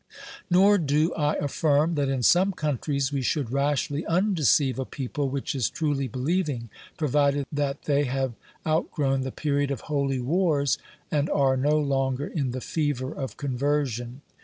Nor 0.49 0.79
do 0.79 1.13
I 1.13 1.35
affirm 1.35 1.93
that 1.93 2.09
in 2.09 2.23
some 2.23 2.53
countries 2.53 3.11
we 3.13 3.21
should 3.21 3.51
rashly 3.51 4.03
undeceive 4.07 4.79
a 4.79 4.83
people 4.85 5.29
which 5.29 5.53
is 5.53 5.69
truly 5.69 6.07
believing, 6.07 6.71
provided 6.97 7.45
that 7.51 7.83
they 7.83 8.05
have 8.05 8.33
outgrown 8.65 9.21
the 9.21 9.31
period 9.31 9.69
of 9.69 9.81
holy 9.81 10.19
wars 10.19 10.79
and 11.11 11.29
are 11.29 11.55
no 11.55 11.77
longer 11.77 12.25
in 12.25 12.49
the 12.49 12.61
fever 12.61 13.13
of 13.13 13.37
conversion. 13.37 14.23